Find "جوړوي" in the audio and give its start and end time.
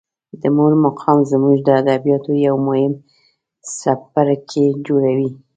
4.87-5.29